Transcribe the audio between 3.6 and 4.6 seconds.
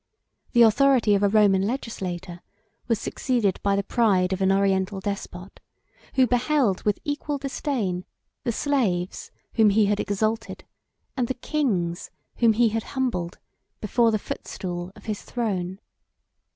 by the pride of an